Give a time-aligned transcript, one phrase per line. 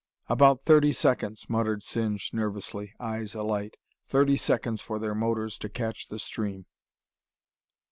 [0.27, 3.77] "About thirty seconds," muttered Singe nervously, eyes alight.
[4.07, 6.65] "Thirty seconds for their motors to catch the stream.